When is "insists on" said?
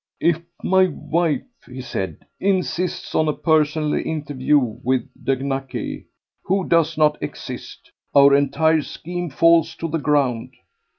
2.39-3.27